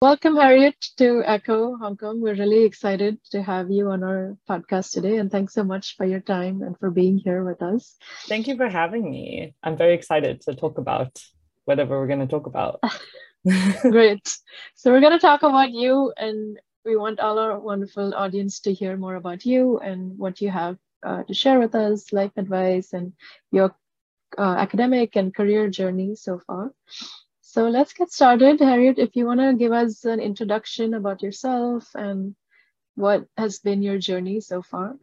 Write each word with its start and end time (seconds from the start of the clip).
Welcome, 0.00 0.36
Harriet, 0.36 0.76
to 0.98 1.24
Echo 1.26 1.76
Hong 1.76 1.96
Kong. 1.96 2.20
We're 2.20 2.36
really 2.36 2.62
excited 2.62 3.18
to 3.32 3.42
have 3.42 3.68
you 3.68 3.90
on 3.90 4.04
our 4.04 4.36
podcast 4.48 4.92
today. 4.92 5.16
And 5.16 5.28
thanks 5.28 5.54
so 5.54 5.64
much 5.64 5.96
for 5.96 6.06
your 6.06 6.20
time 6.20 6.62
and 6.62 6.78
for 6.78 6.92
being 6.92 7.18
here 7.18 7.44
with 7.44 7.60
us. 7.62 7.96
Thank 8.28 8.46
you 8.46 8.56
for 8.56 8.68
having 8.68 9.10
me. 9.10 9.54
I'm 9.64 9.76
very 9.76 9.94
excited 9.94 10.40
to 10.42 10.54
talk 10.54 10.78
about 10.78 11.20
whatever 11.64 11.98
we're 11.98 12.06
going 12.06 12.20
to 12.20 12.28
talk 12.28 12.46
about. 12.46 12.80
Great. 13.82 14.38
So, 14.76 14.92
we're 14.92 15.00
going 15.00 15.18
to 15.18 15.18
talk 15.18 15.42
about 15.42 15.72
you, 15.72 16.12
and 16.16 16.60
we 16.84 16.94
want 16.94 17.18
all 17.18 17.40
our 17.40 17.58
wonderful 17.58 18.14
audience 18.14 18.60
to 18.60 18.72
hear 18.72 18.96
more 18.96 19.16
about 19.16 19.44
you 19.44 19.80
and 19.80 20.16
what 20.16 20.40
you 20.40 20.48
have 20.48 20.78
uh, 21.04 21.24
to 21.24 21.34
share 21.34 21.58
with 21.58 21.74
us, 21.74 22.12
life 22.12 22.30
advice, 22.36 22.92
and 22.92 23.14
your 23.50 23.74
uh, 24.38 24.54
academic 24.58 25.16
and 25.16 25.34
career 25.34 25.68
journey 25.68 26.14
so 26.14 26.38
far. 26.46 26.70
So 27.58 27.68
let's 27.68 27.92
get 27.92 28.12
started. 28.12 28.60
Harriet, 28.60 29.00
if 29.00 29.16
you 29.16 29.26
want 29.26 29.40
to 29.40 29.52
give 29.52 29.72
us 29.72 30.04
an 30.04 30.20
introduction 30.20 30.94
about 30.94 31.24
yourself 31.24 31.88
and 31.96 32.36
what 32.94 33.24
has 33.36 33.58
been 33.58 33.82
your 33.82 33.98
journey 33.98 34.40
so 34.40 34.62
far. 34.62 34.94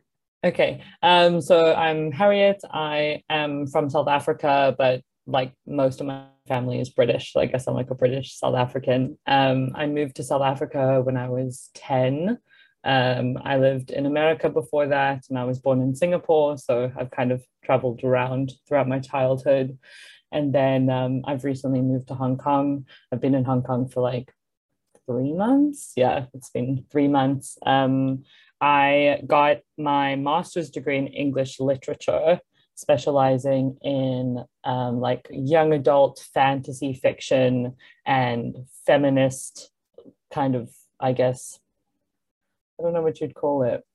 Okay, 0.41 0.81
um, 1.03 1.41
so 1.41 1.75
I'm 1.75 2.13
Harriet. 2.13 2.61
I 2.71 3.23
am 3.29 3.67
from 3.67 3.89
South 3.89 4.07
Africa, 4.07 4.73
but 4.77 5.01
like 5.27 5.51
most 5.67 5.99
of 5.99 6.07
my 6.07 6.27
family 6.47 6.79
is 6.79 6.89
British. 6.89 7.33
So 7.33 7.41
I 7.41 7.45
guess 7.47 7.67
I'm 7.67 7.73
like 7.73 7.91
a 7.91 7.95
British 7.95 8.37
South 8.39 8.55
African. 8.55 9.17
Um, 9.27 9.71
I 9.75 9.87
moved 9.87 10.15
to 10.15 10.23
South 10.23 10.41
Africa 10.41 11.01
when 11.03 11.17
I 11.17 11.27
was 11.27 11.71
10. 11.73 12.37
Um, 12.85 13.37
I 13.43 13.57
lived 13.57 13.91
in 13.91 14.05
America 14.05 14.49
before 14.49 14.87
that, 14.87 15.23
and 15.29 15.37
I 15.37 15.43
was 15.43 15.59
born 15.59 15.81
in 15.81 15.93
Singapore. 15.93 16.57
So 16.57 16.89
I've 16.97 17.11
kind 17.11 17.33
of 17.33 17.43
traveled 17.65 18.05
around 18.05 18.53
throughout 18.65 18.87
my 18.87 18.99
childhood. 18.99 19.77
And 20.35 20.51
then 20.51 20.89
um, 20.89 21.21
I've 21.25 21.45
recently 21.45 21.81
moved 21.81 22.09
to 22.09 22.13
Hong 22.13 22.37
Kong. 22.37 22.85
I've 23.09 23.21
been 23.21 23.35
in 23.35 23.45
Hong 23.45 23.63
Kong 23.63 23.87
for 23.87 24.01
like 24.01 24.33
three 25.05 25.31
months. 25.31 25.93
Yeah, 25.95 26.25
it's 26.33 26.49
been 26.49 26.83
three 26.91 27.07
months. 27.07 27.57
Um, 27.65 28.25
I 28.59 29.21
got 29.25 29.59
my 29.77 30.17
master's 30.17 30.69
degree 30.69 30.97
in 30.97 31.07
English 31.07 31.61
literature, 31.61 32.41
specializing 32.73 33.77
in 33.81 34.43
um, 34.65 34.99
like 34.99 35.25
young 35.31 35.71
adult 35.71 36.27
fantasy 36.33 36.93
fiction 36.93 37.77
and 38.05 38.57
feminist 38.85 39.71
kind 40.33 40.53
of, 40.53 40.69
I 40.99 41.13
guess, 41.13 41.61
I 42.77 42.83
don't 42.83 42.91
know 42.91 43.01
what 43.01 43.21
you'd 43.21 43.35
call 43.35 43.63
it 43.63 43.85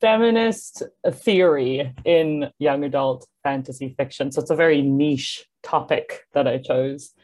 feminist 0.00 0.82
theory 1.10 1.92
in 2.04 2.50
young 2.58 2.84
adult 2.84 3.26
fantasy 3.42 3.94
fiction. 3.96 4.30
So 4.30 4.40
it's 4.40 4.50
a 4.50 4.56
very 4.56 4.82
niche 4.82 5.46
topic 5.62 6.26
that 6.32 6.46
I 6.46 6.58
chose. 6.58 7.14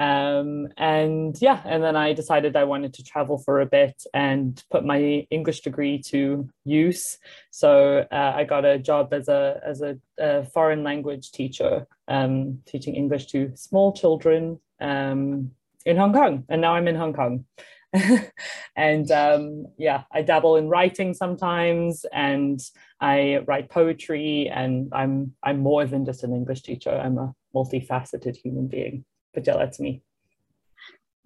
Um, 0.00 0.68
and 0.78 1.36
yeah, 1.42 1.60
and 1.66 1.82
then 1.82 1.94
I 1.94 2.14
decided 2.14 2.56
I 2.56 2.64
wanted 2.64 2.94
to 2.94 3.04
travel 3.04 3.36
for 3.36 3.60
a 3.60 3.66
bit 3.66 4.02
and 4.14 4.62
put 4.70 4.82
my 4.82 5.26
English 5.30 5.60
degree 5.60 5.98
to 6.06 6.48
use. 6.64 7.18
So 7.50 8.06
uh, 8.10 8.32
I 8.34 8.44
got 8.44 8.64
a 8.64 8.78
job 8.78 9.12
as 9.12 9.28
a 9.28 9.60
as 9.62 9.82
a, 9.82 9.98
a 10.18 10.44
foreign 10.44 10.82
language 10.82 11.32
teacher, 11.32 11.86
um, 12.08 12.60
teaching 12.64 12.94
English 12.96 13.26
to 13.26 13.52
small 13.56 13.92
children 13.92 14.58
um, 14.80 15.50
in 15.84 15.98
Hong 15.98 16.14
Kong, 16.14 16.44
and 16.48 16.62
now 16.62 16.74
I'm 16.74 16.88
in 16.88 16.96
Hong 16.96 17.12
Kong. 17.12 17.44
and 18.76 19.10
um, 19.10 19.66
yeah, 19.76 20.04
I 20.12 20.22
dabble 20.22 20.56
in 20.56 20.68
writing 20.68 21.12
sometimes, 21.14 22.06
and 22.12 22.60
I 23.00 23.42
write 23.46 23.70
poetry, 23.70 24.48
and 24.52 24.88
I'm 24.92 25.34
I'm 25.42 25.60
more 25.60 25.84
than 25.86 26.04
just 26.04 26.22
an 26.22 26.32
English 26.32 26.62
teacher. 26.62 26.90
I'm 26.90 27.18
a 27.18 27.34
multifaceted 27.54 28.36
human 28.36 28.68
being. 28.68 29.04
But 29.34 29.46
yeah, 29.46 29.56
that's 29.56 29.80
me. 29.80 30.02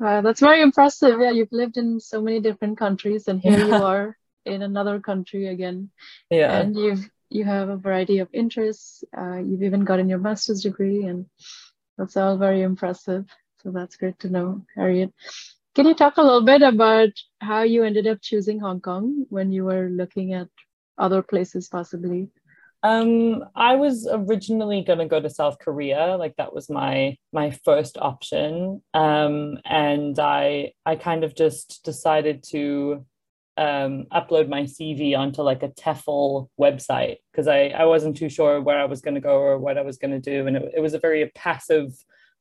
Uh, 0.03 0.21
that's 0.23 0.41
very 0.41 0.63
impressive. 0.63 1.21
Yeah, 1.21 1.31
you've 1.31 1.53
lived 1.53 1.77
in 1.77 2.01
so 2.01 2.21
many 2.21 2.41
different 2.41 2.79
countries, 2.79 3.29
and 3.29 3.41
here 3.41 3.59
yeah. 3.59 3.67
you 3.67 3.75
are 3.85 4.17
in 4.45 4.63
another 4.63 5.01
country 5.01 5.49
again. 5.49 5.91
Yeah, 6.31 6.61
and 6.61 6.77
you've 6.77 7.09
you 7.31 7.45
have 7.45 7.69
a 7.69 7.77
variety 7.77 8.19
of 8.19 8.29
interests. 8.33 9.05
Uh, 9.17 9.39
you've 9.39 9.63
even 9.63 9.85
gotten 9.85 10.09
your 10.09 10.19
master's 10.19 10.63
degree, 10.63 11.05
and 11.05 11.27
that's 11.99 12.17
all 12.17 12.37
very 12.37 12.63
impressive. 12.63 13.27
So 13.63 13.71
that's 13.71 13.97
great 13.97 14.19
to 14.21 14.29
know, 14.29 14.65
Harriet. 14.77 15.13
Can 15.75 15.87
you 15.87 15.95
talk 15.95 16.19
a 16.19 16.23
little 16.23 16.45
bit 16.45 16.63
about 16.63 17.11
how 17.41 17.63
you 17.63 17.83
ended 17.83 18.07
up 18.07 18.19
choosing 18.23 18.61
Hong 18.61 18.81
Kong 18.81 19.27
when 19.29 19.51
you 19.51 19.65
were 19.65 19.89
looking 19.89 20.33
at 20.33 20.47
other 20.97 21.21
places 21.21 21.69
possibly? 21.69 22.29
Um, 22.85 23.45
I 23.57 23.75
was 23.75 24.07
originally 24.09 24.83
going 24.83 25.01
to 25.01 25.07
go 25.07 25.19
to 25.19 25.29
South 25.29 25.59
Korea, 25.59 26.17
like 26.17 26.37
that 26.37 26.55
was 26.55 26.71
my 26.71 27.17
my 27.33 27.51
first 27.51 27.97
option, 27.99 28.83
um, 28.93 29.59
and 29.65 30.17
I 30.19 30.75
I 30.85 30.95
kind 30.95 31.25
of 31.25 31.35
just 31.35 31.83
decided 31.83 32.45
to 32.51 33.05
um, 33.57 34.05
upload 34.13 34.49
my 34.49 34.65
CV 34.65 35.17
onto 35.17 35.43
like 35.43 35.63
a 35.63 35.71
TEFL 35.71 36.51
website 36.61 37.17
because 37.33 37.49
I 37.49 37.69
I 37.69 37.87
wasn't 37.87 38.17
too 38.19 38.29
sure 38.29 38.61
where 38.61 38.79
I 38.79 38.85
was 38.85 39.01
going 39.01 39.15
to 39.15 39.21
go 39.21 39.39
or 39.39 39.59
what 39.59 39.79
I 39.79 39.83
was 39.83 39.97
going 39.97 40.13
to 40.13 40.21
do, 40.21 40.47
and 40.47 40.57
it, 40.57 40.75
it 40.77 40.81
was 40.81 40.95
a 40.95 41.01
very 41.01 41.33
passive 41.35 41.89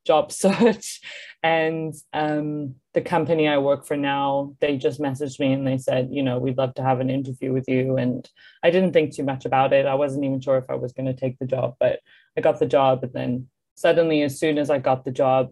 job 0.06 0.32
search. 0.44 1.02
And 1.42 1.94
um, 2.14 2.76
the 2.94 3.02
company 3.02 3.48
i 3.48 3.58
work 3.58 3.86
for 3.86 3.98
now 3.98 4.56
they 4.62 4.78
just 4.78 5.02
messaged 5.02 5.40
me 5.40 5.52
and 5.52 5.66
they 5.66 5.78
said 5.78 6.10
you 6.12 6.22
know 6.22 6.38
we'd 6.38 6.58
love 6.58 6.74
to 6.76 6.84
have 6.84 7.00
an 7.00 7.10
interview 7.10 7.52
with 7.52 7.68
you. 7.68 7.98
And 7.98 8.28
i 8.64 8.70
didn't 8.70 8.94
think 8.94 9.14
too 9.14 9.24
much 9.24 9.46
about 9.46 9.74
it. 9.74 9.86
I 9.86 9.96
wasn't 9.96 10.26
even 10.26 10.42
sure 10.42 10.58
if 10.58 10.70
i 10.70 10.76
was 10.76 10.94
going 10.94 11.08
to 11.08 11.14
take 11.14 11.40
the 11.40 11.46
job 11.46 11.76
but 11.80 12.00
i 12.38 12.42
got 12.42 12.60
the 12.60 12.66
job. 12.66 13.04
And 13.04 13.14
then 13.14 13.48
suddenly 13.76 14.22
as 14.22 14.40
soon 14.40 14.58
as 14.58 14.70
i 14.70 14.78
got 14.78 15.06
the 15.06 15.12
job 15.12 15.52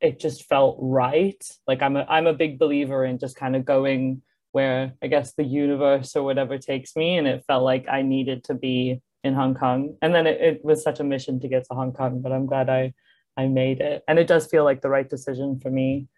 it 0.00 0.18
just 0.18 0.48
felt 0.48 0.78
right. 0.80 1.42
Like 1.66 1.82
i'm 1.82 1.96
a, 1.96 2.04
I'm 2.08 2.26
a 2.26 2.34
big 2.34 2.58
believer 2.58 3.04
in 3.04 3.18
just 3.18 3.36
kind 3.36 3.56
of 3.56 3.64
going 3.64 4.22
where 4.52 4.94
i 5.02 5.06
guess 5.06 5.34
the 5.34 5.44
universe 5.44 6.16
or 6.16 6.22
whatever 6.24 6.58
takes 6.58 6.96
me. 6.96 7.16
And 7.16 7.26
it 7.26 7.44
felt 7.46 7.62
like 7.62 7.86
i 7.88 8.02
needed 8.02 8.44
to 8.44 8.54
be 8.54 9.00
in 9.22 9.34
hong 9.34 9.54
kong. 9.54 9.96
And 10.02 10.14
then 10.14 10.26
it, 10.26 10.40
it 10.40 10.64
was 10.64 10.82
such 10.82 10.98
a 10.98 11.04
mission 11.04 11.38
to 11.40 11.48
get 11.48 11.64
to 11.68 11.74
hong 11.74 11.92
kong 11.92 12.20
but 12.20 12.32
i'm 12.32 12.46
glad 12.46 12.68
i 12.68 12.92
I 13.40 13.48
made 13.48 13.80
it. 13.80 14.04
And 14.06 14.18
it 14.18 14.26
does 14.26 14.46
feel 14.46 14.64
like 14.64 14.82
the 14.82 14.90
right 14.90 15.08
decision 15.08 15.58
for 15.60 15.70
me. 15.70 16.08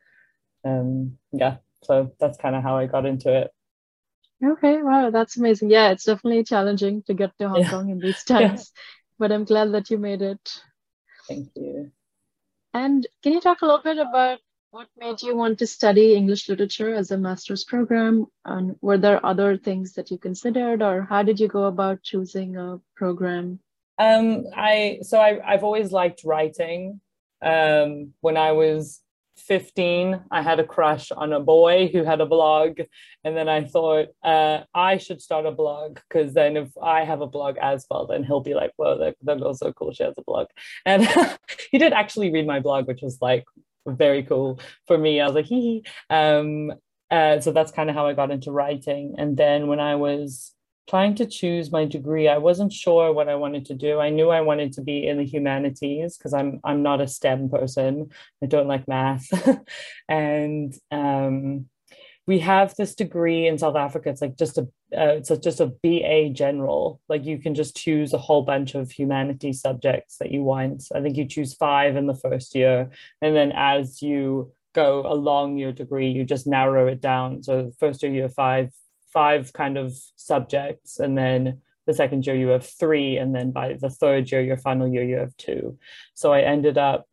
Um, 0.65 1.19
yeah, 1.33 1.57
so 1.83 2.13
that's 2.19 2.39
kind 2.39 2.57
of 2.57 2.63
how 2.63 2.77
I 2.77 2.87
got 2.87 3.07
into 3.07 3.33
it. 3.33 3.51
Okay, 4.45 4.83
wow, 4.83 5.11
that's 5.11 5.37
amazing. 5.37 5.71
Yeah, 5.71 5.91
it's 5.91 6.05
definitely 6.05 6.43
challenging 6.43 7.03
to 7.05 7.15
get 7.15 7.31
to 7.39 7.49
Hong 7.49 7.63
yeah. 7.63 7.71
Kong 7.71 7.91
in 7.91 7.99
these 8.01 8.25
times, 8.35 8.73
yeah. 8.75 8.83
but 9.19 9.33
I'm 9.33 9.45
glad 9.45 9.73
that 9.73 9.91
you 9.91 9.99
made 9.99 10.23
it. 10.23 10.61
Thank 11.29 11.51
you. 11.55 11.93
And 12.75 13.07
can 13.23 13.33
you 13.33 13.41
talk 13.41 13.63
a 13.63 13.67
little 13.67 13.83
bit 13.83 13.99
about 13.99 14.41
what 14.73 14.89
made 14.97 15.23
you 15.23 15.37
want 15.37 15.59
to 15.59 15.67
study 15.67 16.15
English 16.15 16.49
literature 16.49 16.95
as 16.95 17.11
a 17.11 17.19
master's 17.19 17.63
program? 17.63 18.27
And 18.45 18.75
were 18.81 18.99
there 18.99 19.25
other 19.25 19.57
things 19.57 19.93
that 19.93 20.11
you 20.11 20.19
considered, 20.19 20.83
or 20.83 21.03
how 21.03 21.23
did 21.23 21.39
you 21.39 21.47
go 21.47 21.65
about 21.65 22.03
choosing 22.03 22.57
a 22.57 22.81
program? 22.97 23.61
Um, 23.99 24.47
I 24.57 25.01
so 25.03 25.21
I, 25.21 25.39
I've 25.47 25.63
always 25.63 25.93
liked 25.93 26.25
writing. 26.25 27.01
Um, 27.43 28.15
when 28.21 28.37
I 28.37 28.53
was 28.53 29.01
15, 29.37 30.25
I 30.31 30.43
had 30.43 30.61
a 30.61 30.65
crush 30.65 31.11
on 31.11 31.33
a 31.33 31.41
boy 31.41 31.89
who 31.93 32.05
had 32.05 32.21
a 32.21 32.27
blog. 32.27 32.81
And 33.25 33.37
then 33.37 33.49
I 33.49 33.65
thought, 33.65 34.09
uh, 34.23 34.61
I 34.75 34.99
should 34.99 35.21
start 35.21 35.47
a 35.47 35.51
blog 35.51 35.99
because 36.09 36.35
then 36.35 36.57
if 36.57 36.71
I 36.81 37.05
have 37.05 37.21
a 37.21 37.27
blog 37.27 37.57
as 37.59 37.87
well, 37.91 38.07
then 38.07 38.25
he'll 38.25 38.41
be 38.41 38.55
like, 38.55 38.73
whoa, 38.77 38.99
that, 38.99 39.17
that 39.23 39.41
girl's 39.41 39.59
so 39.59 39.73
cool. 39.73 39.93
She 39.93 40.05
has 40.05 40.15
a 40.19 40.23
blog. 40.23 40.49
And 40.87 41.09
he 41.71 41.79
did 41.79 41.93
actually 41.93 42.33
read 42.33 42.47
my 42.47 42.61
blog, 42.61 42.87
which 42.87 43.03
was 43.03 43.19
like 43.21 43.45
very 43.87 44.23
cool 44.23 44.61
for 44.87 44.97
me. 44.97 45.21
I 45.21 45.27
was 45.27 45.35
like, 45.35 45.47
hee 45.47 45.61
hee. 45.61 45.85
Um, 46.11 46.73
uh, 47.11 47.41
so 47.41 47.53
that's 47.53 47.73
kind 47.73 47.91
of 47.91 47.97
how 47.97 48.07
I 48.07 48.15
got 48.15 48.31
into 48.31 48.53
writing. 48.53 49.17
And 49.19 49.37
then 49.37 49.67
when 49.67 49.81
I 49.81 49.97
was 49.97 50.53
trying 50.89 51.15
to 51.15 51.27
choose 51.27 51.71
my 51.71 51.85
degree 51.85 52.29
i 52.29 52.39
wasn't 52.39 52.73
sure 52.73 53.13
what 53.13 53.29
i 53.29 53.35
wanted 53.35 53.65
to 53.67 53.75
do. 53.75 54.01
I 54.01 54.11
knew 54.11 54.31
i 54.31 54.41
wanted 54.41 54.73
to 54.75 54.83
be 54.83 55.07
in 55.07 55.19
the 55.19 55.25
humanities 55.25 56.17
because 56.17 56.35
i'm 56.35 56.61
i'm 56.65 56.83
not 56.83 57.01
a 57.01 57.09
stem 57.09 57.49
person. 57.49 58.11
I 58.43 58.47
don't 58.47 58.69
like 58.69 58.89
math. 58.89 59.29
And 60.09 60.75
um, 60.91 61.67
we 62.27 62.39
have 62.41 62.75
this 62.77 62.95
degree 62.95 63.47
in 63.47 63.59
south 63.59 63.77
africa. 63.77 64.11
It's 64.11 64.23
like 64.23 64.37
just 64.37 64.59
a 64.59 64.63
uh, 64.97 65.17
it's 65.19 65.31
just 65.39 65.61
a 65.61 65.73
ba 65.83 66.31
general. 66.31 67.01
Like 67.09 67.25
you 67.25 67.39
can 67.39 67.55
just 67.55 67.77
choose 67.77 68.13
a 68.13 68.19
whole 68.19 68.43
bunch 68.43 68.75
of 68.75 68.91
humanities 68.91 69.61
subjects 69.61 70.19
that 70.19 70.31
you 70.31 70.43
want. 70.43 70.85
I 70.95 71.01
think 71.01 71.17
you 71.17 71.27
choose 71.27 71.55
five 71.55 71.97
in 71.97 72.07
the 72.07 72.15
first 72.15 72.55
year. 72.55 72.91
And 73.21 73.35
then 73.35 73.53
as 73.53 74.03
you 74.03 74.53
go 74.75 75.05
along 75.07 75.59
your 75.59 75.73
degree 75.73 76.11
you 76.11 76.25
just 76.25 76.47
narrow 76.47 76.87
it 76.87 77.01
down. 77.01 77.43
So 77.43 77.73
first 77.79 78.03
year 78.03 78.13
you 78.13 78.23
have 78.23 78.35
five 78.35 78.71
five 79.13 79.53
kind 79.53 79.77
of 79.77 79.93
subjects 80.17 80.99
and 80.99 81.17
then 81.17 81.61
the 81.87 81.95
second 81.95 82.27
year 82.27 82.37
you 82.37 82.49
have 82.49 82.67
three 82.67 83.17
and 83.17 83.35
then 83.35 83.51
by 83.51 83.75
the 83.75 83.91
third 83.91 84.31
year 84.31 84.41
your 84.41 84.57
final 84.57 84.89
year 84.89 85.03
you 85.03 85.17
have 85.17 85.37
two. 85.37 85.79
So 86.15 86.33
i 86.33 86.41
ended 86.41 86.79
up 86.79 87.07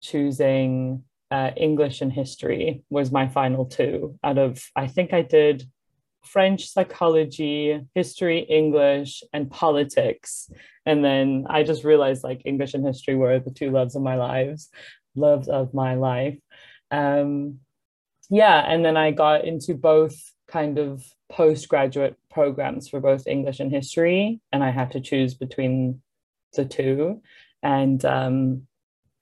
choosing 0.00 1.04
uh, 1.30 1.50
english 1.56 2.00
and 2.00 2.12
history 2.12 2.82
was 2.90 3.10
my 3.10 3.26
final 3.26 3.64
two 3.64 4.18
out 4.22 4.38
of 4.38 4.62
i 4.76 4.86
think 4.86 5.12
i 5.12 5.22
did 5.22 5.64
french 6.22 6.68
psychology 6.68 7.80
history 7.94 8.40
english 8.40 9.22
and 9.32 9.50
politics. 9.50 10.50
And 10.86 11.02
then 11.04 11.46
i 11.48 11.62
just 11.62 11.84
realized 11.84 12.22
like 12.22 12.42
english 12.44 12.74
and 12.74 12.86
history 12.86 13.14
were 13.14 13.38
the 13.40 13.50
two 13.50 13.70
loves 13.70 13.96
of 13.96 14.02
my 14.02 14.16
lives 14.16 14.70
loves 15.16 15.48
of 15.48 15.74
my 15.74 15.94
life. 15.94 16.38
Um, 16.90 17.60
yeah, 18.30 18.58
and 18.60 18.84
then 18.84 18.96
I 18.96 19.10
got 19.10 19.44
into 19.44 19.74
both 19.74 20.16
kind 20.54 20.78
of 20.78 21.04
postgraduate 21.28 22.16
programs 22.30 22.88
for 22.88 23.00
both 23.00 23.26
English 23.26 23.58
and 23.58 23.72
history, 23.72 24.40
and 24.52 24.62
I 24.62 24.70
had 24.70 24.92
to 24.92 25.00
choose 25.00 25.34
between 25.34 26.00
the 26.56 26.64
two. 26.64 27.22
And 27.60 28.00
um, 28.04 28.68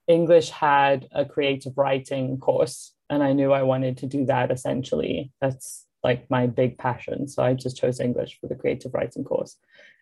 English 0.06 0.50
had 0.50 1.08
a 1.10 1.24
creative 1.24 1.78
writing 1.78 2.38
course, 2.38 2.92
and 3.08 3.22
I 3.22 3.32
knew 3.32 3.50
I 3.50 3.62
wanted 3.62 3.94
to 3.98 4.06
do 4.06 4.26
that 4.26 4.50
essentially. 4.50 5.32
That's 5.40 5.86
like 6.04 6.28
my 6.28 6.46
big 6.48 6.76
passion. 6.76 7.28
So 7.28 7.42
I 7.42 7.54
just 7.54 7.78
chose 7.78 7.98
English 7.98 8.38
for 8.38 8.46
the 8.48 8.60
creative 8.62 8.92
writing 8.92 9.24
course. 9.24 9.56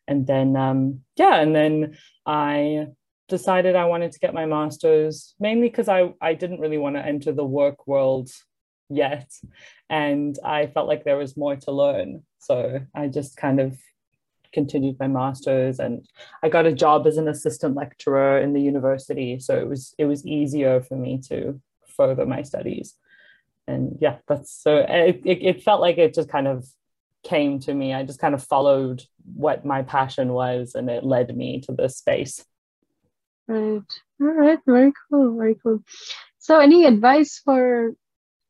And 0.08 0.26
then, 0.26 0.56
um, 0.56 0.80
yeah, 1.14 1.36
and 1.40 1.54
then 1.54 1.96
I 2.26 2.88
decided 3.28 3.76
I 3.76 3.84
wanted 3.84 4.10
to 4.12 4.18
get 4.24 4.34
my 4.34 4.46
master's 4.46 5.34
mainly 5.38 5.68
because 5.68 5.88
I, 5.88 6.12
I 6.20 6.34
didn't 6.34 6.62
really 6.64 6.82
want 6.84 6.96
to 6.96 7.06
enter 7.06 7.30
the 7.30 7.44
work 7.60 7.86
world 7.86 8.30
yet. 8.90 9.30
And 9.88 10.38
I 10.44 10.66
felt 10.66 10.88
like 10.88 11.04
there 11.04 11.16
was 11.16 11.36
more 11.36 11.56
to 11.56 11.72
learn. 11.72 12.22
So 12.38 12.80
I 12.94 13.08
just 13.08 13.36
kind 13.36 13.60
of 13.60 13.78
continued 14.52 14.96
my 14.98 15.06
master's 15.06 15.78
and 15.78 16.04
I 16.42 16.48
got 16.48 16.66
a 16.66 16.72
job 16.72 17.06
as 17.06 17.16
an 17.16 17.28
assistant 17.28 17.76
lecturer 17.76 18.38
in 18.40 18.52
the 18.52 18.60
university. 18.60 19.38
So 19.38 19.56
it 19.58 19.68
was 19.68 19.94
it 19.98 20.06
was 20.06 20.26
easier 20.26 20.80
for 20.80 20.96
me 20.96 21.20
to 21.28 21.60
further 21.86 22.26
my 22.26 22.42
studies. 22.42 22.94
And 23.66 23.98
yeah, 24.00 24.18
that's 24.26 24.52
so 24.52 24.78
it, 24.88 25.22
it, 25.24 25.42
it 25.42 25.62
felt 25.62 25.80
like 25.80 25.98
it 25.98 26.14
just 26.14 26.28
kind 26.28 26.48
of 26.48 26.66
came 27.22 27.60
to 27.60 27.74
me. 27.74 27.94
I 27.94 28.02
just 28.02 28.18
kind 28.18 28.34
of 28.34 28.42
followed 28.42 29.04
what 29.34 29.64
my 29.64 29.82
passion 29.82 30.32
was 30.32 30.74
and 30.74 30.90
it 30.90 31.04
led 31.04 31.36
me 31.36 31.60
to 31.62 31.72
this 31.72 31.98
space. 31.98 32.44
Right. 33.46 33.82
All 34.20 34.26
right. 34.26 34.58
Very 34.66 34.92
cool. 35.10 35.36
Very 35.36 35.56
cool. 35.62 35.82
So, 36.38 36.58
any 36.58 36.86
advice 36.86 37.40
for 37.44 37.94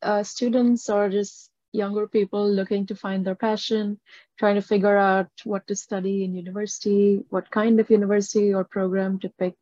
uh, 0.02 0.22
students 0.22 0.88
or 0.88 1.08
just 1.08 1.50
younger 1.72 2.06
people 2.06 2.50
looking 2.50 2.86
to 2.86 2.94
find 2.94 3.24
their 3.24 3.34
passion, 3.34 4.00
trying 4.38 4.56
to 4.56 4.62
figure 4.62 4.96
out 4.96 5.28
what 5.44 5.66
to 5.68 5.76
study 5.76 6.24
in 6.24 6.34
university, 6.34 7.20
what 7.30 7.50
kind 7.50 7.78
of 7.80 7.90
university 7.90 8.52
or 8.52 8.64
program 8.64 9.18
to 9.20 9.28
pick, 9.38 9.56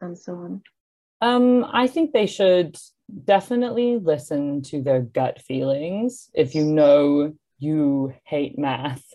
and 0.00 0.18
so 0.18 0.34
on? 0.34 0.62
Um, 1.20 1.64
I 1.70 1.86
think 1.86 2.12
they 2.12 2.26
should 2.26 2.76
definitely 3.24 3.98
listen 3.98 4.62
to 4.62 4.82
their 4.82 5.00
gut 5.02 5.40
feelings. 5.40 6.30
If 6.34 6.54
you 6.54 6.64
know 6.64 7.34
you 7.58 8.14
hate 8.24 8.58
math, 8.58 9.11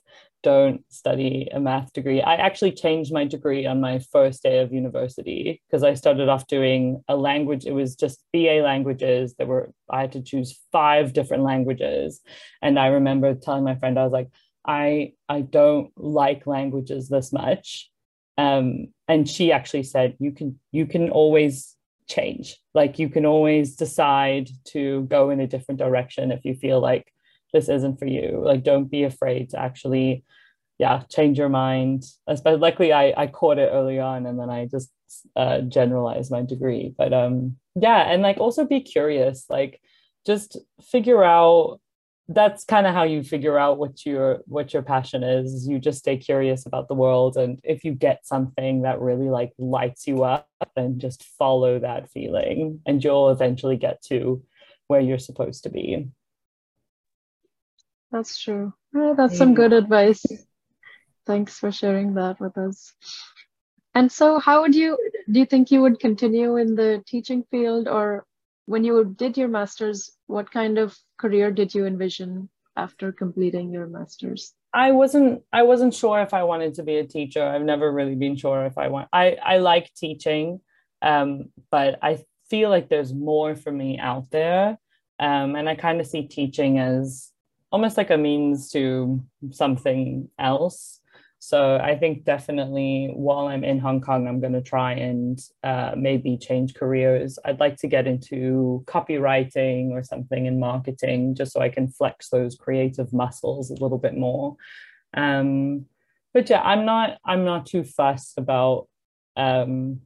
don't 0.47 0.81
study 0.87 1.49
a 1.53 1.59
math 1.59 1.91
degree. 1.91 2.21
I 2.21 2.35
actually 2.35 2.71
changed 2.71 3.11
my 3.11 3.25
degree 3.25 3.65
on 3.65 3.81
my 3.81 3.99
first 4.13 4.43
day 4.43 4.59
of 4.59 4.71
university 4.71 5.61
because 5.67 5.83
I 5.83 5.93
started 5.93 6.29
off 6.29 6.47
doing 6.47 7.03
a 7.09 7.17
language. 7.17 7.65
It 7.65 7.73
was 7.73 7.97
just 7.97 8.23
BA 8.31 8.61
languages. 8.63 9.35
There 9.35 9.45
were 9.45 9.73
I 9.89 9.99
had 9.99 10.13
to 10.13 10.21
choose 10.21 10.57
five 10.71 11.11
different 11.11 11.43
languages, 11.43 12.21
and 12.61 12.79
I 12.79 12.87
remember 12.87 13.35
telling 13.35 13.65
my 13.65 13.75
friend 13.75 13.99
I 13.99 14.05
was 14.05 14.13
like, 14.13 14.29
I 14.65 15.11
I 15.27 15.41
don't 15.41 15.91
like 15.97 16.47
languages 16.47 17.09
this 17.09 17.33
much, 17.33 17.89
um, 18.37 18.87
and 19.09 19.27
she 19.27 19.51
actually 19.51 19.83
said 19.83 20.15
you 20.17 20.31
can 20.31 20.57
you 20.71 20.85
can 20.85 21.09
always 21.09 21.75
change. 22.07 22.55
Like 22.73 22.99
you 22.99 23.09
can 23.09 23.25
always 23.25 23.75
decide 23.75 24.49
to 24.67 25.03
go 25.15 25.29
in 25.29 25.41
a 25.41 25.51
different 25.53 25.79
direction 25.79 26.31
if 26.31 26.45
you 26.45 26.55
feel 26.55 26.79
like 26.79 27.11
this 27.51 27.67
isn't 27.67 27.99
for 27.99 28.07
you. 28.07 28.41
Like 28.45 28.63
don't 28.63 28.89
be 28.89 29.03
afraid 29.03 29.49
to 29.49 29.59
actually 29.59 30.23
yeah, 30.77 31.03
change 31.09 31.37
your 31.37 31.49
mind. 31.49 32.03
Especially 32.27 32.59
luckily 32.59 32.93
I, 32.93 33.13
I 33.15 33.27
caught 33.27 33.57
it 33.57 33.69
early 33.71 33.99
on 33.99 34.25
and 34.25 34.39
then 34.39 34.49
I 34.49 34.65
just 34.65 34.89
uh, 35.35 35.61
generalized 35.61 36.31
my 36.31 36.43
degree. 36.43 36.93
But 36.97 37.13
um 37.13 37.57
yeah, 37.75 38.11
and 38.11 38.21
like 38.21 38.37
also 38.37 38.65
be 38.65 38.81
curious, 38.81 39.45
like 39.49 39.81
just 40.25 40.57
figure 40.81 41.23
out 41.23 41.79
that's 42.29 42.65
kind 42.65 42.85
of 42.85 42.93
how 42.93 43.03
you 43.03 43.23
figure 43.23 43.57
out 43.57 43.77
what 43.77 44.05
your 44.05 44.39
what 44.47 44.73
your 44.73 44.81
passion 44.81 45.23
is 45.23 45.65
you 45.65 45.79
just 45.79 45.99
stay 45.99 46.17
curious 46.17 46.65
about 46.65 46.89
the 46.89 46.93
world 46.93 47.37
and 47.37 47.61
if 47.63 47.85
you 47.85 47.93
get 47.93 48.27
something 48.27 48.81
that 48.81 48.99
really 48.99 49.29
like 49.29 49.53
lights 49.57 50.05
you 50.07 50.23
up 50.23 50.49
then 50.75 50.99
just 50.99 51.23
follow 51.23 51.79
that 51.79 52.09
feeling 52.09 52.81
and 52.85 53.01
you'll 53.01 53.29
eventually 53.29 53.77
get 53.77 54.01
to 54.01 54.43
where 54.87 54.99
you're 54.99 55.17
supposed 55.17 55.63
to 55.63 55.69
be 55.69 56.09
that's 58.11 58.37
true 58.37 58.73
that's 59.15 59.37
some 59.37 59.53
good 59.53 59.71
advice 59.71 60.25
Thanks 61.27 61.59
for 61.59 61.71
sharing 61.71 62.13
that 62.15 62.39
with 62.39 62.57
us. 62.57 62.93
And 63.93 64.11
so, 64.11 64.39
how 64.39 64.61
would 64.61 64.73
you 64.73 64.97
do 65.29 65.39
you 65.39 65.45
think 65.45 65.71
you 65.71 65.81
would 65.81 65.99
continue 65.99 66.55
in 66.57 66.75
the 66.75 67.03
teaching 67.05 67.43
field, 67.51 67.87
or 67.87 68.25
when 68.65 68.83
you 68.83 69.15
did 69.17 69.37
your 69.37 69.47
master's, 69.49 70.11
what 70.27 70.51
kind 70.51 70.77
of 70.77 70.97
career 71.17 71.51
did 71.51 71.75
you 71.75 71.85
envision 71.85 72.49
after 72.77 73.11
completing 73.11 73.71
your 73.71 73.87
master's? 73.87 74.53
I 74.73 74.91
wasn't 74.91 75.43
I 75.51 75.63
wasn't 75.63 75.93
sure 75.93 76.21
if 76.21 76.33
I 76.33 76.43
wanted 76.43 76.75
to 76.75 76.83
be 76.83 76.97
a 76.97 77.05
teacher. 77.05 77.43
I've 77.43 77.63
never 77.63 77.91
really 77.91 78.15
been 78.15 78.37
sure 78.37 78.65
if 78.65 78.77
I 78.77 78.87
want. 78.87 79.09
I 79.11 79.37
I 79.43 79.57
like 79.57 79.91
teaching, 79.95 80.61
um, 81.01 81.49
but 81.71 81.99
I 82.01 82.23
feel 82.49 82.69
like 82.69 82.87
there's 82.87 83.13
more 83.13 83.55
for 83.55 83.71
me 83.71 83.97
out 83.99 84.29
there, 84.31 84.77
um, 85.19 85.55
and 85.55 85.67
I 85.67 85.75
kind 85.75 85.99
of 85.99 86.07
see 86.07 86.23
teaching 86.27 86.79
as 86.79 87.31
almost 87.71 87.97
like 87.97 88.11
a 88.11 88.17
means 88.17 88.69
to 88.71 89.21
something 89.51 90.29
else. 90.39 90.96
So 91.39 91.77
I 91.77 91.95
think 91.95 92.23
definitely 92.23 93.11
while 93.13 93.47
I'm 93.47 93.63
in 93.63 93.79
Hong 93.79 94.01
Kong, 94.01 94.27
I'm 94.27 94.39
going 94.39 94.53
to 94.53 94.61
try 94.61 94.93
and 94.93 95.39
uh, 95.63 95.93
maybe 95.95 96.37
change 96.37 96.73
careers. 96.73 97.37
I'd 97.45 97.59
like 97.59 97.77
to 97.77 97.87
get 97.87 98.07
into 98.07 98.83
copywriting 98.87 99.91
or 99.91 100.03
something 100.03 100.47
in 100.47 100.59
marketing, 100.59 101.35
just 101.35 101.53
so 101.53 101.61
I 101.61 101.69
can 101.69 101.89
flex 101.89 102.29
those 102.29 102.55
creative 102.55 103.13
muscles 103.13 103.69
a 103.69 103.75
little 103.75 103.99
bit 103.99 104.17
more. 104.17 104.55
Um, 105.13 105.85
but 106.33 106.49
yeah, 106.49 106.61
I'm 106.61 106.85
not 106.85 107.17
I'm 107.23 107.45
not 107.45 107.67
too 107.67 107.83
fussed 107.83 108.37
about. 108.37 108.87
Um, 109.35 110.01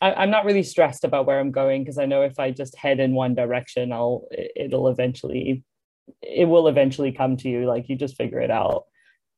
I, 0.00 0.24
am 0.24 0.30
not 0.30 0.44
really 0.44 0.64
stressed 0.64 1.04
about 1.04 1.24
where 1.24 1.38
I'm 1.38 1.52
going 1.52 1.82
because 1.82 1.98
I 1.98 2.06
know 2.06 2.22
if 2.22 2.38
I 2.38 2.50
just 2.50 2.76
head 2.76 2.98
in 2.98 3.14
one 3.14 3.34
direction, 3.34 3.92
I'll 3.92 4.26
it'll 4.32 4.88
eventually 4.88 5.64
it 6.20 6.46
will 6.46 6.68
eventually 6.68 7.12
come 7.12 7.36
to 7.38 7.48
you. 7.48 7.66
Like 7.66 7.88
you 7.88 7.96
just 7.96 8.16
figure 8.16 8.40
it 8.40 8.50
out. 8.50 8.84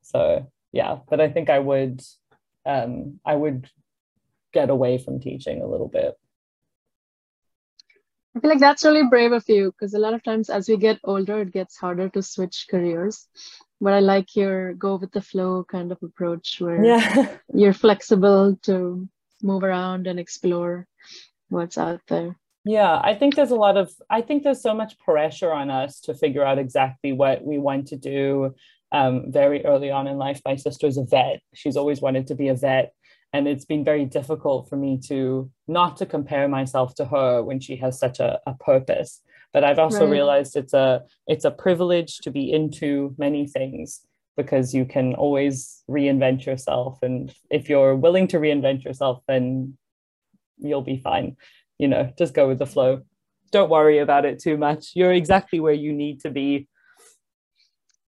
So 0.02 0.50
yeah 0.72 0.98
but 1.08 1.20
i 1.20 1.28
think 1.28 1.50
i 1.50 1.58
would 1.58 2.00
um 2.66 3.20
i 3.24 3.34
would 3.34 3.68
get 4.56 4.70
away 4.70 4.96
from 4.96 5.20
teaching 5.20 5.60
a 5.60 5.66
little 5.66 5.88
bit. 5.88 6.14
I 8.34 8.40
feel 8.40 8.50
like 8.50 8.60
that's 8.60 8.84
really 8.84 9.08
brave 9.08 9.32
of 9.32 9.44
you 9.48 9.72
because 9.72 9.94
a 9.94 9.98
lot 9.98 10.14
of 10.14 10.22
times 10.22 10.50
as 10.50 10.68
we 10.68 10.76
get 10.76 10.98
older 11.04 11.40
it 11.42 11.52
gets 11.52 11.76
harder 11.76 12.08
to 12.10 12.22
switch 12.22 12.66
careers. 12.70 13.28
But 13.80 13.92
i 13.98 14.00
like 14.00 14.36
your 14.36 14.72
go 14.86 14.96
with 14.96 15.12
the 15.12 15.26
flow 15.30 15.64
kind 15.64 15.92
of 15.92 16.02
approach 16.02 16.56
where 16.60 16.82
yeah. 16.84 17.36
you're 17.60 17.80
flexible 17.86 18.56
to 18.68 19.08
move 19.42 19.62
around 19.62 20.06
and 20.06 20.18
explore 20.18 20.86
what's 21.48 21.78
out 21.78 22.00
there. 22.08 22.30
Yeah 22.64 22.94
i 23.10 23.14
think 23.18 23.34
there's 23.34 23.56
a 23.56 23.62
lot 23.66 23.76
of 23.82 23.92
i 24.18 24.20
think 24.26 24.42
there's 24.42 24.62
so 24.68 24.74
much 24.74 24.98
pressure 24.98 25.52
on 25.60 25.70
us 25.70 26.00
to 26.06 26.14
figure 26.22 26.44
out 26.48 26.58
exactly 26.58 27.12
what 27.22 27.44
we 27.50 27.58
want 27.68 27.84
to 27.92 27.96
do 27.96 28.54
um, 28.92 29.32
very 29.32 29.64
early 29.64 29.90
on 29.90 30.06
in 30.06 30.16
life. 30.16 30.40
My 30.44 30.56
sister's 30.56 30.96
a 30.96 31.04
vet. 31.04 31.40
She's 31.54 31.76
always 31.76 32.00
wanted 32.00 32.26
to 32.28 32.34
be 32.34 32.48
a 32.48 32.54
vet. 32.54 32.92
And 33.32 33.46
it's 33.46 33.64
been 33.64 33.84
very 33.84 34.04
difficult 34.04 34.68
for 34.68 34.76
me 34.76 35.00
to 35.08 35.50
not 35.66 35.96
to 35.98 36.06
compare 36.06 36.48
myself 36.48 36.94
to 36.96 37.04
her 37.04 37.42
when 37.42 37.60
she 37.60 37.76
has 37.76 37.98
such 37.98 38.20
a, 38.20 38.40
a 38.46 38.54
purpose. 38.54 39.20
But 39.52 39.64
I've 39.64 39.78
also 39.78 40.04
right. 40.04 40.10
realized 40.10 40.56
it's 40.56 40.74
a 40.74 41.02
it's 41.26 41.44
a 41.44 41.50
privilege 41.50 42.18
to 42.18 42.30
be 42.30 42.52
into 42.52 43.14
many 43.18 43.46
things 43.46 44.06
because 44.36 44.74
you 44.74 44.84
can 44.84 45.14
always 45.14 45.82
reinvent 45.88 46.44
yourself. 46.44 46.98
And 47.02 47.32
if 47.50 47.68
you're 47.68 47.96
willing 47.96 48.28
to 48.28 48.38
reinvent 48.38 48.84
yourself, 48.84 49.22
then 49.26 49.76
you'll 50.58 50.82
be 50.82 50.98
fine. 50.98 51.36
You 51.78 51.88
know, 51.88 52.12
just 52.18 52.34
go 52.34 52.48
with 52.48 52.58
the 52.58 52.66
flow. 52.66 53.02
Don't 53.50 53.70
worry 53.70 53.98
about 53.98 54.24
it 54.24 54.38
too 54.38 54.56
much. 54.56 54.92
You're 54.94 55.12
exactly 55.12 55.60
where 55.60 55.72
you 55.72 55.92
need 55.92 56.20
to 56.20 56.30
be 56.30 56.68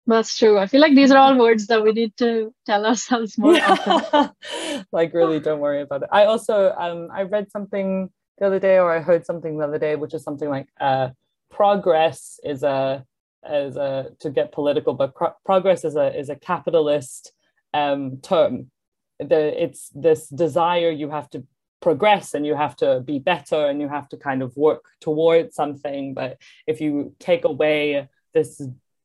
that's 0.09 0.38
true. 0.38 0.59
I 0.59 0.67
feel 0.67 0.81
like 0.81 0.95
these 0.95 1.11
are 1.11 1.19
all 1.19 1.37
words 1.47 1.67
that 1.67 1.83
we 1.85 1.93
need 1.93 2.17
to 2.17 2.53
tell 2.65 2.85
ourselves 2.87 3.37
more 3.37 3.55
yeah. 3.55 3.77
often. 3.79 4.87
like 4.93 5.12
really 5.12 5.38
don't 5.38 5.61
worry 5.61 5.83
about 5.83 6.03
it. 6.03 6.09
I 6.11 6.25
also 6.25 6.73
um 6.73 7.09
I 7.12 7.23
read 7.23 7.50
something 7.50 8.11
the 8.38 8.47
other 8.47 8.59
day 8.59 8.79
or 8.79 8.91
I 8.91 9.00
heard 9.00 9.27
something 9.27 9.59
the 9.59 9.67
other 9.67 9.79
day 9.79 9.97
which 9.97 10.15
is 10.15 10.25
something 10.25 10.49
like 10.49 10.69
uh 10.81 11.11
progress 11.50 12.41
is 12.43 12.62
a 12.62 13.05
as 13.45 13.77
a 13.77 14.11
to 14.21 14.31
get 14.31 14.50
political 14.50 14.95
but 14.95 15.15
pro- 15.15 15.35
progress 15.45 15.85
is 15.85 15.95
a 15.95 16.19
is 16.19 16.31
a 16.31 16.37
capitalist 16.37 17.33
um 17.75 18.19
term. 18.23 18.71
The 19.21 19.62
it's 19.62 19.91
this 19.95 20.29
desire 20.29 20.91
you 20.91 21.11
have 21.11 21.29
to 21.31 21.45
progress 21.81 22.35
and 22.35 22.47
you 22.47 22.55
have 22.55 22.77
to 22.77 23.00
be 23.00 23.19
better 23.19 23.67
and 23.67 23.81
you 23.81 23.88
have 23.88 24.09
to 24.09 24.17
kind 24.17 24.43
of 24.43 24.57
work 24.57 24.87
towards 25.00 25.55
something 25.55 26.12
but 26.12 26.38
if 26.67 26.81
you 26.81 27.15
take 27.21 27.45
away 27.45 28.09
this 28.35 28.61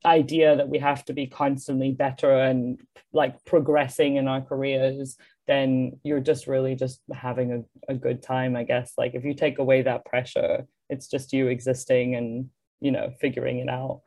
idea 0.05 0.55
that 0.55 0.69
we 0.69 0.79
have 0.79 1.05
to 1.05 1.13
be 1.13 1.27
constantly 1.27 1.91
better 1.91 2.31
and 2.31 2.81
like 3.13 3.43
progressing 3.45 4.17
in 4.17 4.27
our 4.27 4.41
careers 4.41 5.17
then 5.48 6.00
you're 6.03 6.19
just 6.19 6.48
really 6.48 6.75
just 6.75 7.01
having 7.13 7.51
a, 7.51 7.91
a 7.91 7.95
good 7.95 8.22
time 8.22 8.55
i 8.55 8.63
guess. 8.63 8.93
Like 8.98 9.13
if 9.13 9.24
you 9.25 9.33
take 9.33 9.60
away 9.60 9.81
that 9.81 10.05
pressure 10.05 10.65
it's 10.89 11.07
just 11.07 11.33
you 11.33 11.48
existing 11.48 12.15
and 12.15 12.50
you 12.79 12.91
know 12.91 13.12
figuring 13.19 13.60
it 13.60 13.69
out. 13.69 14.01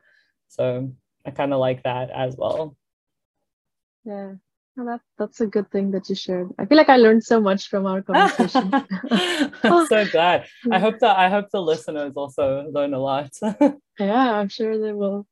So 0.47 0.91
i 1.25 1.31
kind 1.31 1.53
of 1.53 1.59
like 1.59 1.83
that 1.83 2.09
as 2.09 2.35
well. 2.37 2.77
Yeah. 4.05 4.35
Well, 4.75 4.85
that, 4.85 5.01
that's 5.17 5.41
a 5.41 5.47
good 5.47 5.71
thing 5.71 5.89
that 5.91 6.07
you 6.07 6.13
shared. 6.13 6.49
I 6.59 6.65
feel 6.65 6.77
like 6.77 6.89
i 6.89 6.97
learned 6.97 7.23
so 7.23 7.41
much 7.41 7.67
from 7.67 7.87
our 7.87 8.03
conversation. 8.03 8.71
I'm 9.63 9.87
so 9.87 10.05
glad. 10.05 10.45
I 10.71 10.79
hope 10.79 10.99
that 10.99 11.17
i 11.17 11.29
hope 11.29 11.49
the 11.51 11.61
listeners 11.61 12.13
also 12.15 12.67
learn 12.71 12.93
a 12.93 12.99
lot. 12.99 13.31
Yeah 13.99 14.33
i'm 14.39 14.47
sure 14.47 14.77
they 14.77 14.93
will 14.93 15.25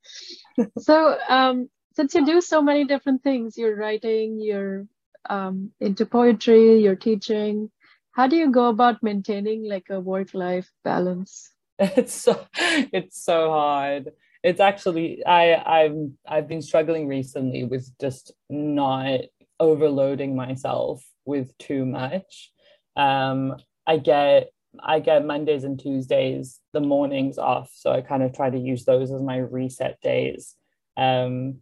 so 0.78 1.18
um 1.30 1.70
since 1.96 2.14
you 2.14 2.26
do 2.26 2.42
so 2.42 2.62
many 2.62 2.86
different 2.86 3.24
things 3.24 3.58
you're 3.58 3.76
writing 3.76 4.40
you're 4.40 4.86
um, 5.30 5.72
into 5.80 6.06
poetry 6.06 6.82
you're 6.82 6.96
teaching 6.96 7.72
how 8.16 8.28
do 8.28 8.38
you 8.38 8.50
go 8.50 8.70
about 8.70 9.04
maintaining 9.04 9.68
like 9.68 9.88
a 9.90 10.00
work 10.00 10.34
life 10.34 10.72
balance? 10.84 11.52
It's 11.80 12.14
so 12.14 12.48
it's 12.56 13.22
so 13.24 13.50
hard. 13.52 14.12
It's 14.42 14.62
actually 14.62 15.26
i 15.26 15.56
i'm 15.82 16.18
i've 16.26 16.48
been 16.48 16.62
struggling 16.62 17.08
recently 17.08 17.66
with 17.66 17.92
just 18.00 18.32
not 18.50 19.20
overloading 19.60 20.36
myself 20.36 21.04
with 21.26 21.58
too 21.58 21.86
much. 21.86 22.52
Um 22.96 23.58
i 23.86 23.98
get 23.98 24.52
i 24.84 25.00
get 25.00 25.26
mondays 25.26 25.64
and 25.64 25.80
tuesdays 25.80 26.60
the 26.74 26.80
mornings 26.80 27.38
off 27.38 27.72
so 27.74 27.92
i 27.92 28.02
kind 28.02 28.24
of 28.24 28.34
try 28.34 28.50
to 28.50 28.58
use 28.58 28.86
those 28.86 29.12
as 29.12 29.22
my 29.22 29.38
reset 29.38 30.00
days 30.02 30.56
um 30.98 31.56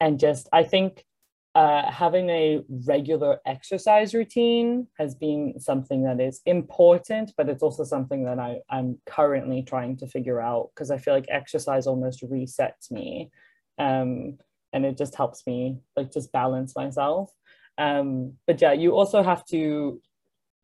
and 0.00 0.18
just 0.18 0.48
i 0.52 0.62
think 0.62 1.04
uh, 1.54 1.90
having 1.90 2.30
a 2.30 2.62
regular 2.86 3.38
exercise 3.44 4.14
routine 4.14 4.86
has 4.98 5.16
been 5.16 5.58
something 5.58 6.04
that 6.04 6.20
is 6.20 6.40
important, 6.46 7.32
but 7.36 7.48
it's 7.48 7.62
also 7.62 7.82
something 7.82 8.24
that 8.24 8.38
I, 8.38 8.60
I'm 8.70 8.98
currently 9.04 9.62
trying 9.62 9.96
to 9.96 10.06
figure 10.06 10.40
out 10.40 10.70
because 10.72 10.92
I 10.92 10.98
feel 10.98 11.12
like 11.12 11.26
exercise 11.28 11.88
almost 11.88 12.22
resets 12.22 12.90
me. 12.90 13.30
Um, 13.78 14.38
and 14.72 14.84
it 14.86 14.96
just 14.96 15.16
helps 15.16 15.44
me 15.44 15.78
like 15.96 16.12
just 16.12 16.30
balance 16.30 16.76
myself. 16.76 17.32
Um, 17.78 18.34
but 18.46 18.60
yeah, 18.60 18.72
you 18.72 18.94
also 18.94 19.20
have 19.22 19.44
to, 19.46 20.00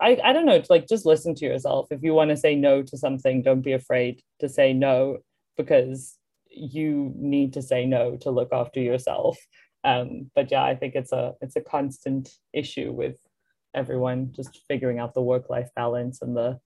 I, 0.00 0.18
I 0.22 0.32
don't 0.32 0.46
know, 0.46 0.62
like 0.68 0.86
just 0.88 1.06
listen 1.06 1.34
to 1.36 1.46
yourself. 1.46 1.88
If 1.90 2.02
you 2.02 2.12
want 2.12 2.30
to 2.30 2.36
say 2.36 2.54
no 2.54 2.82
to 2.82 2.98
something, 2.98 3.42
don't 3.42 3.62
be 3.62 3.72
afraid 3.72 4.22
to 4.40 4.48
say 4.48 4.72
no 4.72 5.18
because 5.56 6.18
you 6.48 7.12
need 7.16 7.54
to 7.54 7.62
say 7.62 7.86
no 7.86 8.16
to 8.16 8.30
look 8.30 8.50
after 8.52 8.80
yourself 8.80 9.38
um, 9.86 10.32
but 10.34 10.50
yeah, 10.50 10.64
I 10.64 10.74
think 10.74 10.96
it's 10.96 11.12
a 11.12 11.34
it's 11.40 11.54
a 11.54 11.60
constant 11.60 12.28
issue 12.52 12.90
with 12.90 13.18
everyone 13.72 14.32
just 14.34 14.62
figuring 14.66 14.98
out 14.98 15.14
the 15.14 15.22
work 15.22 15.48
life 15.48 15.68
balance 15.76 16.22
and 16.22 16.36
the 16.36 16.58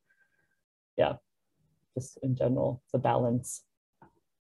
yeah, 0.96 1.14
just 1.94 2.18
in 2.22 2.34
general 2.34 2.82
the 2.94 2.98
balance. 2.98 3.62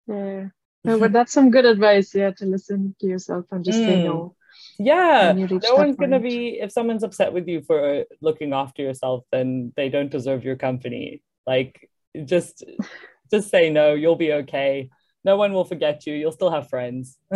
Yeah, 0.05 0.49
no, 0.83 0.99
but 0.99 1.11
that's 1.11 1.33
some 1.33 1.49
good 1.49 1.65
advice. 1.65 2.13
Yeah, 2.13 2.31
to 2.37 2.45
listen 2.45 2.95
to 2.99 3.07
yourself 3.07 3.45
and 3.49 3.65
just 3.65 3.79
mm. 3.79 3.85
say 3.85 4.03
no. 4.03 4.35
Yeah, 4.79 5.33
no 5.33 5.75
one's 5.75 5.95
gonna 5.95 6.19
be 6.19 6.59
if 6.59 6.71
someone's 6.71 7.03
upset 7.03 7.33
with 7.33 7.47
you 7.47 7.61
for 7.61 8.01
uh, 8.01 8.03
looking 8.21 8.53
after 8.53 8.81
yourself, 8.83 9.23
then 9.31 9.73
they 9.75 9.89
don't 9.89 10.11
deserve 10.11 10.43
your 10.43 10.55
company. 10.55 11.23
Like 11.45 11.89
just 12.25 12.63
just 13.31 13.49
say 13.49 13.69
no. 13.69 13.93
You'll 13.93 14.15
be 14.15 14.33
okay. 14.33 14.89
No 15.23 15.35
one 15.35 15.51
will 15.53 15.65
forget 15.65 16.05
you. 16.05 16.13
You'll 16.13 16.31
still 16.31 16.51
have 16.51 16.69
friends. 16.69 17.17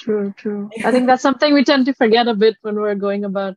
True, 0.00 0.32
true. 0.34 0.70
I 0.82 0.92
think 0.92 1.06
that's 1.06 1.20
something 1.20 1.52
we 1.52 1.62
tend 1.62 1.84
to 1.84 1.92
forget 1.92 2.26
a 2.26 2.32
bit 2.32 2.56
when 2.62 2.76
we're 2.76 2.94
going 2.94 3.26
about 3.26 3.56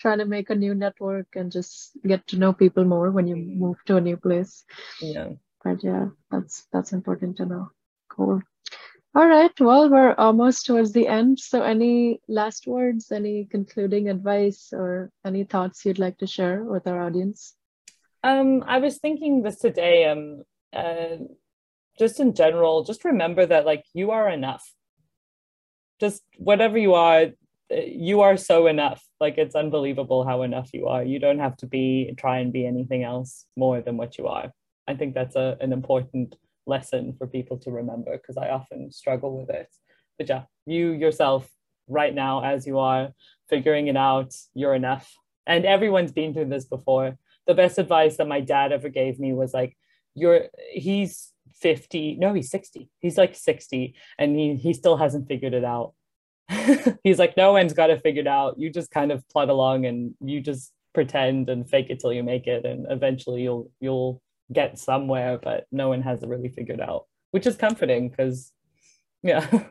trying 0.00 0.18
to 0.18 0.24
make 0.24 0.50
a 0.50 0.54
new 0.56 0.74
network 0.74 1.28
and 1.36 1.52
just 1.52 1.92
get 2.04 2.26
to 2.26 2.38
know 2.38 2.52
people 2.52 2.84
more 2.84 3.12
when 3.12 3.28
you 3.28 3.36
move 3.36 3.76
to 3.86 3.96
a 3.96 4.00
new 4.00 4.16
place. 4.16 4.64
Yeah. 5.00 5.28
But 5.62 5.84
yeah, 5.84 6.06
that's 6.28 6.66
that's 6.72 6.92
important 6.92 7.36
to 7.36 7.46
know. 7.46 7.70
Cool. 8.08 8.42
All 9.16 9.26
right. 9.26 9.58
Well, 9.58 9.88
we're 9.88 10.14
almost 10.18 10.66
towards 10.66 10.92
the 10.92 11.08
end. 11.08 11.40
So 11.40 11.62
any 11.62 12.20
last 12.28 12.66
words, 12.66 13.10
any 13.10 13.46
concluding 13.46 14.10
advice 14.10 14.74
or 14.74 15.10
any 15.24 15.44
thoughts 15.44 15.86
you'd 15.86 15.98
like 15.98 16.18
to 16.18 16.26
share 16.26 16.62
with 16.62 16.86
our 16.86 17.02
audience? 17.02 17.54
Um, 18.22 18.62
I 18.66 18.78
was 18.78 18.98
thinking 18.98 19.42
this 19.42 19.58
today, 19.58 20.04
um, 20.04 20.42
uh, 20.70 21.16
just 21.98 22.20
in 22.20 22.34
general, 22.34 22.84
just 22.84 23.06
remember 23.06 23.46
that 23.46 23.64
like 23.64 23.84
you 23.94 24.10
are 24.10 24.28
enough 24.28 24.70
just 26.00 26.22
whatever 26.36 26.78
you 26.78 26.94
are 26.94 27.26
you 27.70 28.20
are 28.20 28.36
so 28.36 28.66
enough 28.66 29.02
like 29.20 29.38
it's 29.38 29.54
unbelievable 29.54 30.24
how 30.24 30.42
enough 30.42 30.70
you 30.72 30.86
are 30.86 31.02
you 31.02 31.18
don't 31.18 31.38
have 31.38 31.56
to 31.56 31.66
be 31.66 32.12
try 32.16 32.38
and 32.38 32.52
be 32.52 32.66
anything 32.66 33.02
else 33.02 33.46
more 33.56 33.80
than 33.80 33.96
what 33.96 34.18
you 34.18 34.26
are 34.26 34.52
i 34.86 34.94
think 34.94 35.14
that's 35.14 35.36
a, 35.36 35.56
an 35.60 35.72
important 35.72 36.36
lesson 36.66 37.14
for 37.16 37.26
people 37.26 37.56
to 37.56 37.70
remember 37.70 38.16
because 38.16 38.36
i 38.36 38.48
often 38.48 38.90
struggle 38.90 39.38
with 39.38 39.50
it. 39.50 39.68
But 40.18 40.28
yeah 40.28 40.42
you 40.66 40.92
yourself 40.92 41.48
right 41.88 42.14
now 42.14 42.42
as 42.44 42.66
you 42.66 42.78
are 42.78 43.10
figuring 43.48 43.86
it 43.86 43.96
out 43.96 44.34
you're 44.54 44.74
enough. 44.74 45.12
And 45.46 45.64
everyone's 45.64 46.10
been 46.10 46.34
through 46.34 46.46
this 46.46 46.64
before. 46.64 47.16
The 47.46 47.54
best 47.54 47.78
advice 47.78 48.16
that 48.16 48.26
my 48.26 48.40
dad 48.40 48.72
ever 48.72 48.88
gave 48.88 49.20
me 49.20 49.32
was 49.32 49.54
like 49.54 49.76
you're 50.14 50.46
he's 50.72 51.32
50 51.60 52.16
no 52.16 52.34
he's 52.34 52.50
60 52.50 52.90
he's 53.00 53.16
like 53.16 53.34
60 53.34 53.94
and 54.18 54.36
he 54.36 54.56
he 54.56 54.74
still 54.74 54.96
hasn't 54.96 55.28
figured 55.28 55.54
it 55.54 55.64
out. 55.64 55.94
He's 57.02 57.18
like 57.18 57.36
no 57.36 57.52
one's 57.52 57.72
got 57.72 57.90
it 57.90 58.02
figured 58.02 58.28
out. 58.28 58.58
You 58.58 58.70
just 58.70 58.90
kind 58.90 59.10
of 59.10 59.28
plod 59.28 59.48
along 59.48 59.84
and 59.86 60.14
you 60.20 60.40
just 60.40 60.72
pretend 60.94 61.48
and 61.50 61.68
fake 61.68 61.90
it 61.90 61.98
till 62.00 62.12
you 62.12 62.22
make 62.22 62.46
it 62.46 62.64
and 62.64 62.86
eventually 62.90 63.42
you'll 63.42 63.70
you'll 63.80 64.22
get 64.52 64.78
somewhere 64.78 65.38
but 65.42 65.66
no 65.72 65.88
one 65.88 66.02
has 66.02 66.22
it 66.22 66.28
really 66.28 66.48
figured 66.48 66.80
out 66.80 67.06
which 67.30 67.46
is 67.46 67.56
comforting 67.56 68.08
because 68.08 68.52
yeah 69.22 69.46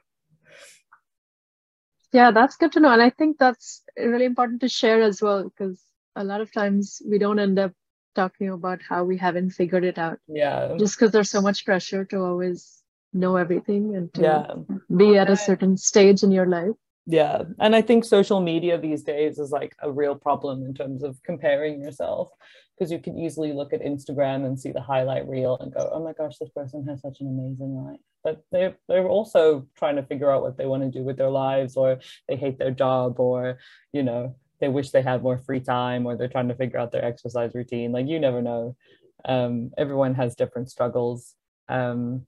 yeah 2.14 2.32
that's 2.32 2.58
good 2.58 2.72
to 2.72 2.80
know 2.80 2.92
and 2.92 3.02
i 3.02 3.10
think 3.10 3.38
that's 3.38 3.84
really 3.98 4.26
important 4.26 4.62
to 4.62 4.70
share 4.70 5.02
as 5.02 5.22
well 5.22 5.44
because 5.44 5.82
a 6.16 6.24
lot 6.24 6.42
of 6.42 6.52
times 6.52 7.02
we 7.08 7.18
don't 7.18 7.40
end 7.40 7.60
up 7.60 7.72
talking 8.16 8.50
about 8.50 8.82
how 8.82 9.04
we 9.04 9.18
haven't 9.18 9.52
figured 9.52 9.84
it 9.84 9.98
out. 9.98 10.18
Yeah. 10.28 10.76
Just 10.80 10.98
because 10.98 11.12
there's 11.12 11.30
so 11.30 11.42
much 11.42 11.66
pressure 11.66 12.06
to 12.06 12.18
always 12.18 12.82
know 13.14 13.36
everything 13.36 13.96
and 13.96 14.14
to 14.16 14.22
yeah. 14.22 14.48
be 14.96 15.18
at 15.18 15.30
a 15.30 15.38
certain 15.38 15.78
stage 15.78 16.24
in 16.24 16.32
your 16.32 16.48
life. 16.48 16.76
Yeah. 17.06 17.44
And 17.60 17.76
I 17.76 17.82
think 17.82 18.04
social 18.04 18.42
media 18.42 18.80
these 18.80 19.04
days 19.04 19.38
is 19.38 19.52
like 19.52 19.76
a 19.80 19.92
real 19.92 20.16
problem 20.16 20.66
in 20.66 20.74
terms 20.74 21.04
of 21.04 21.22
comparing 21.24 21.82
yourself 21.82 22.30
because 22.78 22.92
you 22.92 23.00
can 23.00 23.18
easily 23.18 23.54
look 23.54 23.74
at 23.74 23.82
Instagram 23.82 24.46
and 24.46 24.60
see 24.60 24.72
the 24.72 24.82
highlight 24.82 25.28
reel 25.28 25.58
and 25.60 25.74
go, 25.74 25.90
oh 25.94 26.04
my 26.04 26.14
gosh, 26.14 26.38
this 26.38 26.50
person 26.50 26.86
has 26.88 27.02
such 27.02 27.22
an 27.22 27.28
amazing 27.28 27.76
life. 27.76 28.00
But 28.24 28.44
they're, 28.52 28.76
they're 28.88 29.08
also 29.08 29.68
trying 29.78 29.96
to 29.96 30.04
figure 30.04 30.30
out 30.30 30.42
what 30.42 30.58
they 30.58 30.66
want 30.66 30.84
to 30.84 30.90
do 30.90 31.04
with 31.04 31.18
their 31.18 31.30
lives 31.30 31.78
or 31.78 32.00
they 32.28 32.36
hate 32.36 32.58
their 32.58 32.72
job 32.72 33.20
or, 33.20 33.60
you 33.94 34.04
know, 34.04 34.36
they 34.60 34.68
wish 34.68 34.90
they 34.90 35.02
had 35.02 35.24
more 35.24 35.38
free 35.38 35.60
time 35.60 36.06
or 36.06 36.18
they're 36.18 36.28
trying 36.28 36.50
to 36.50 36.56
figure 36.56 36.80
out 36.80 36.92
their 36.92 37.06
exercise 37.06 37.52
routine. 37.54 37.92
Like 37.92 38.08
you 38.08 38.20
never 38.20 38.42
know. 38.42 38.76
Um, 39.24 39.72
everyone 39.78 40.16
has 40.16 40.36
different 40.36 40.70
struggles. 40.70 41.36
Um, 41.70 42.26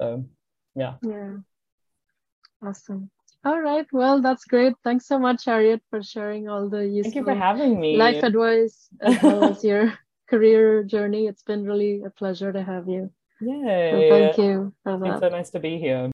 so 0.00 0.24
yeah. 0.74 0.94
Yeah. 1.02 1.36
Awesome 2.64 3.10
all 3.44 3.60
right. 3.60 3.86
Well 3.92 4.20
that's 4.20 4.44
great. 4.44 4.74
Thanks 4.84 5.06
so 5.06 5.18
much 5.18 5.44
harriet 5.44 5.82
for 5.90 6.02
sharing 6.02 6.48
all 6.48 6.68
the 6.68 6.86
useful 6.86 7.12
thank 7.12 7.14
you 7.14 7.24
for 7.24 7.34
having 7.34 7.80
me. 7.80 7.96
life 7.96 8.22
advice 8.22 8.88
as 9.00 9.22
well 9.22 9.44
as 9.44 9.64
your 9.64 9.92
career 10.28 10.82
journey. 10.84 11.26
It's 11.26 11.42
been 11.42 11.64
really 11.64 12.02
a 12.04 12.10
pleasure 12.10 12.52
to 12.52 12.62
have 12.62 12.88
you. 12.88 13.10
Yay. 13.40 13.90
So 13.90 14.08
thank 14.08 14.38
you 14.38 14.72
for 14.84 14.98
that. 14.98 15.10
It's 15.10 15.20
so 15.20 15.28
nice 15.28 15.50
to 15.50 15.60
be 15.60 15.78
here 15.78 16.08